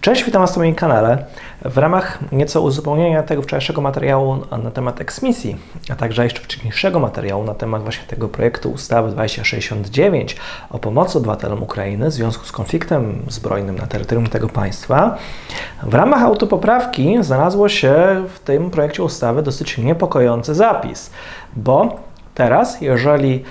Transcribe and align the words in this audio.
Cześć, 0.00 0.24
witam 0.24 0.42
Was 0.42 0.56
na 0.56 0.60
moim 0.60 0.74
kanale. 0.74 1.24
W 1.64 1.78
ramach 1.78 2.18
nieco 2.32 2.60
uzupełnienia 2.60 3.22
tego 3.22 3.42
wczorajszego 3.42 3.80
materiału 3.80 4.36
na 4.62 4.70
temat 4.70 5.00
eksmisji, 5.00 5.56
a 5.90 5.94
także 5.94 6.24
jeszcze 6.24 6.40
wcześniejszego 6.42 7.00
materiału 7.00 7.44
na 7.44 7.54
temat 7.54 7.82
właśnie 7.82 8.04
tego 8.06 8.28
projektu 8.28 8.70
ustawy 8.70 9.10
2069 9.10 10.36
o 10.70 10.78
pomocy 10.78 11.18
obywatelom 11.18 11.62
Ukrainy 11.62 12.10
w 12.10 12.12
związku 12.12 12.46
z 12.46 12.52
konfliktem 12.52 13.22
zbrojnym 13.28 13.76
na 13.76 13.86
terytorium 13.86 14.26
tego 14.26 14.48
państwa, 14.48 15.16
w 15.82 15.94
ramach 15.94 16.22
autopoprawki 16.22 17.16
znalazło 17.20 17.68
się 17.68 17.94
w 18.34 18.38
tym 18.38 18.70
projekcie 18.70 19.02
ustawy 19.02 19.42
dosyć 19.42 19.78
niepokojący 19.78 20.54
zapis, 20.54 21.10
bo 21.56 22.00
teraz, 22.34 22.80
jeżeli 22.80 23.44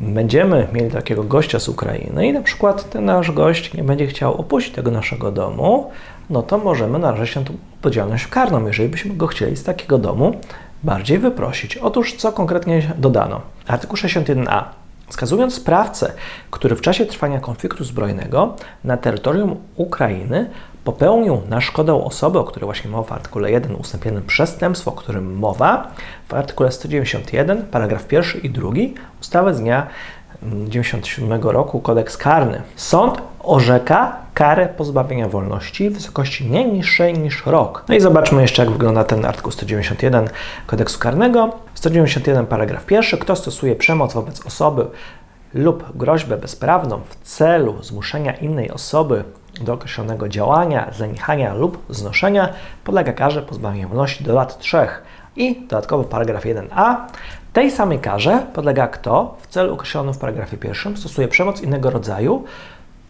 będziemy 0.00 0.68
mieli 0.72 0.90
takiego 0.90 1.24
gościa 1.24 1.60
z 1.60 1.68
Ukrainy 1.68 2.26
i 2.26 2.32
na 2.32 2.42
przykład 2.42 2.90
ten 2.90 3.04
nasz 3.04 3.30
gość 3.30 3.74
nie 3.74 3.84
będzie 3.84 4.06
chciał 4.06 4.34
opuścić 4.34 4.74
tego 4.74 4.90
naszego 4.90 5.32
domu, 5.32 5.90
no 6.30 6.42
to 6.42 6.58
możemy 6.58 6.98
narazić 6.98 7.36
na 7.36 7.42
tą 7.42 7.54
odpowiedzialność 7.74 8.26
karną, 8.26 8.66
jeżeli 8.66 8.88
byśmy 8.88 9.14
go 9.14 9.26
chcieli 9.26 9.56
z 9.56 9.64
takiego 9.64 9.98
domu 9.98 10.34
bardziej 10.82 11.18
wyprosić. 11.18 11.76
Otóż 11.76 12.14
co 12.14 12.32
konkretnie 12.32 12.92
dodano? 12.98 13.40
Artykuł 13.66 13.96
61a. 13.96 14.81
Wskazując 15.12 15.54
sprawcę, 15.54 16.12
który 16.50 16.76
w 16.76 16.80
czasie 16.80 17.06
trwania 17.06 17.40
konfliktu 17.40 17.84
zbrojnego 17.84 18.56
na 18.84 18.96
terytorium 18.96 19.56
Ukrainy 19.76 20.50
popełnił 20.84 21.42
na 21.48 21.60
szkodę 21.60 22.04
osoby, 22.04 22.38
o 22.38 22.44
której 22.44 22.64
właśnie 22.64 22.90
mowa 22.90 23.08
w 23.08 23.12
artykule 23.12 23.50
1 23.50 23.74
ust. 23.74 24.04
1 24.04 24.22
przestępstwo, 24.22 24.90
o 24.90 24.94
którym 24.94 25.34
mowa 25.34 25.90
w 26.28 26.34
artykule 26.34 26.72
191 26.72 27.62
paragraf 27.62 28.12
1 28.12 28.40
i 28.42 28.50
2 28.50 28.70
ustawy 29.20 29.54
z 29.54 29.60
dnia 29.60 29.86
97 30.42 31.42
roku 31.42 31.80
kodeks 31.80 32.16
karny. 32.16 32.62
Sąd 32.76 33.22
orzeka 33.40 34.16
karę 34.34 34.68
pozbawienia 34.68 35.28
wolności 35.28 35.90
w 35.90 35.94
wysokości 35.94 36.50
nie 36.50 36.64
niższej 36.64 37.18
niż 37.18 37.46
rok. 37.46 37.84
No 37.88 37.94
i 37.94 38.00
zobaczmy 38.00 38.42
jeszcze, 38.42 38.62
jak 38.62 38.72
wygląda 38.72 39.04
ten 39.04 39.24
artykuł 39.24 39.52
191 39.52 40.28
kodeksu 40.66 40.98
karnego. 40.98 41.50
191 41.74 42.46
paragraf 42.46 42.90
1. 42.90 43.20
Kto 43.20 43.36
stosuje 43.36 43.76
przemoc 43.76 44.14
wobec 44.14 44.46
osoby 44.46 44.86
lub 45.54 45.96
groźbę 45.96 46.36
bezprawną 46.36 47.00
w 47.08 47.14
celu 47.14 47.82
zmuszenia 47.82 48.32
innej 48.32 48.70
osoby 48.70 49.24
do 49.60 49.72
określonego 49.72 50.28
działania, 50.28 50.90
zaniechania 50.96 51.54
lub 51.54 51.78
znoszenia 51.90 52.48
podlega 52.84 53.12
karze 53.12 53.42
pozbawienia 53.42 53.88
wolności 53.88 54.24
do 54.24 54.34
lat 54.34 54.58
3. 54.58 54.78
I 55.36 55.60
dodatkowo 55.60 56.04
paragraf 56.04 56.44
1a. 56.44 56.96
Tej 57.52 57.70
samej 57.70 57.98
karze 57.98 58.46
podlega 58.54 58.88
kto 58.88 59.36
w 59.40 59.46
celu 59.46 59.74
określonym 59.74 60.14
w 60.14 60.18
paragrafie 60.18 60.56
pierwszym 60.56 60.96
stosuje 60.96 61.28
przemoc 61.28 61.60
innego 61.60 61.90
rodzaju 61.90 62.44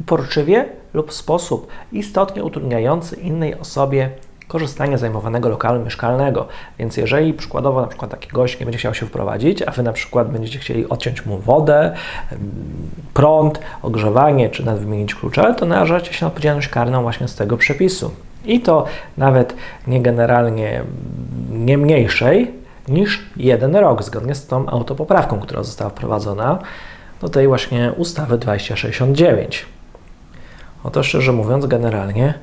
uporczywie 0.00 0.68
lub 0.94 1.10
w 1.10 1.14
sposób 1.14 1.66
istotnie 1.92 2.44
utrudniający 2.44 3.16
innej 3.16 3.58
osobie 3.58 4.10
korzystanie 4.48 4.98
z 4.98 5.00
zajmowanego 5.00 5.48
lokalu 5.48 5.84
mieszkalnego. 5.84 6.48
Więc 6.78 6.96
jeżeli 6.96 7.34
przykładowo 7.34 7.80
na 7.80 7.86
przykład 7.86 8.10
taki 8.10 8.28
gość 8.28 8.60
nie 8.60 8.66
będzie 8.66 8.78
chciał 8.78 8.94
się 8.94 9.06
wprowadzić, 9.06 9.62
a 9.62 9.70
Wy 9.70 9.82
na 9.82 9.92
przykład 9.92 10.32
będziecie 10.32 10.58
chcieli 10.58 10.88
odciąć 10.88 11.26
mu 11.26 11.38
wodę, 11.38 11.94
prąd, 13.14 13.60
ogrzewanie, 13.82 14.50
czy 14.50 14.66
nawet 14.66 14.82
wymienić 14.82 15.14
klucze, 15.14 15.54
to 15.54 15.66
narażacie 15.66 16.12
się 16.12 16.24
na 16.24 16.28
odpowiedzialność 16.28 16.68
karną 16.68 17.02
właśnie 17.02 17.28
z 17.28 17.34
tego 17.34 17.56
przepisu. 17.56 18.10
I 18.44 18.60
to 18.60 18.84
nawet 19.16 19.54
nie 19.86 20.02
generalnie 20.02 20.82
nie 21.50 21.78
mniejszej 21.78 22.50
niż 22.88 23.22
jeden 23.36 23.76
rok, 23.76 24.02
zgodnie 24.02 24.34
z 24.34 24.46
tą 24.46 24.68
autopoprawką, 24.68 25.40
która 25.40 25.62
została 25.62 25.90
wprowadzona 25.90 26.58
do 27.20 27.28
tej 27.28 27.48
właśnie 27.48 27.92
ustawy 27.96 28.38
2069. 28.38 29.66
Oto 30.84 31.02
szczerze 31.02 31.32
mówiąc, 31.32 31.66
generalnie 31.66 32.34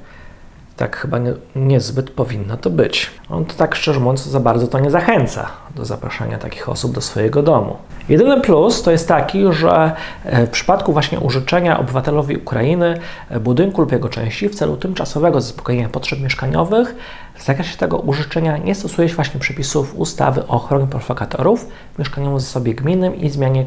tak 0.80 0.98
chyba 0.98 1.18
nie, 1.18 1.34
niezbyt 1.56 2.10
powinno 2.10 2.58
to 2.58 2.70
być. 2.70 3.12
On 3.30 3.46
to 3.46 3.54
tak 3.54 3.76
szczerze 3.76 4.00
mówiąc 4.00 4.26
za 4.26 4.40
bardzo 4.40 4.68
to 4.68 4.80
nie 4.80 4.92
zachęca 4.92 5.48
do 5.76 5.86
zapraszania 5.86 6.38
takich 6.38 6.70
osób 6.70 6.92
do 6.92 7.02
swojego 7.02 7.44
domu. 7.44 7.78
Jedyny 8.10 8.42
plus 8.42 8.82
to 8.82 8.92
jest 8.92 9.08
taki, 9.08 9.44
że 9.54 9.92
w 10.26 10.50
przypadku 10.50 10.94
właśnie 10.94 11.20
użyczenia 11.20 11.80
obywatelowi 11.80 12.38
Ukrainy 12.38 13.00
budynku 13.40 13.82
lub 13.82 13.92
jego 13.92 14.10
części 14.10 14.50
w 14.50 14.56
celu 14.56 14.78
tymczasowego 14.78 15.42
zaspokojenia 15.42 15.90
potrzeb 15.90 16.20
mieszkaniowych 16.20 16.96
w 17.36 17.44
zakresie 17.44 17.78
tego 17.78 17.98
użyczenia 17.98 18.58
nie 18.58 18.76
stosuje 18.76 19.10
się 19.10 19.16
właśnie 19.16 19.40
przepisów 19.40 19.96
ustawy 19.96 20.48
o 20.48 20.48
ochronie 20.48 20.88
prowokatorów 20.88 21.68
w 21.96 22.00
mieszkaniowym 22.00 22.40
zasobie 22.40 22.74
gminnym 22.74 23.16
i 23.16 23.30
zmianie 23.30 23.66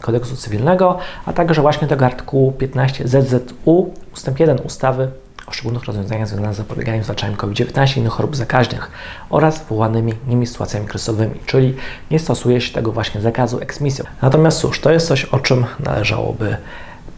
kodeksu 0.00 0.36
cywilnego, 0.36 0.98
a 1.26 1.32
także 1.32 1.62
właśnie 1.62 1.88
tego 1.88 2.06
artykułu 2.06 2.52
15 2.52 3.08
ZZU 3.08 3.94
ustęp 4.14 4.40
1 4.40 4.58
ustawy 4.58 5.08
o 5.46 5.52
szczególnych 5.52 5.84
rozwiązaniach 5.84 6.28
związanych 6.28 6.54
z 6.54 6.56
zapobieganiem 6.56 7.04
zwalczaniem 7.04 7.36
COVID-19 7.36 7.96
i 7.96 8.00
innych 8.00 8.12
chorób 8.12 8.36
zakaźnych 8.36 8.90
oraz 9.30 9.58
wywołanymi 9.58 10.14
nimi 10.26 10.46
sytuacjami 10.46 10.86
kryzysowymi, 10.86 11.34
czyli 11.46 11.74
nie 12.10 12.18
stosuje 12.18 12.60
się 12.60 12.74
tego 12.74 12.92
właśnie 12.92 13.20
zakazu 13.20 13.60
eksmisją. 13.60 14.04
Natomiast 14.22 14.60
cóż, 14.60 14.80
to 14.80 14.92
jest 14.92 15.06
coś, 15.06 15.24
o 15.24 15.38
czym 15.38 15.66
należałoby 15.80 16.56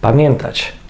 pamiętać. 0.01 0.73